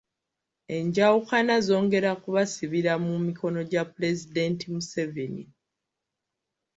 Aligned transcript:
Enjawukana 0.77 1.55
zongera 1.67 2.11
kubasibira 2.21 2.93
mu 3.05 3.13
mikono 3.27 3.59
gya 3.71 3.83
Pulezidenti 3.91 4.65
Museveni. 4.73 5.43